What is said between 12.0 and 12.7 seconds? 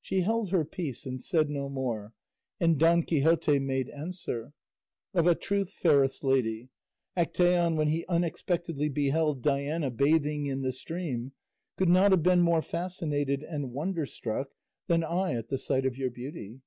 have been more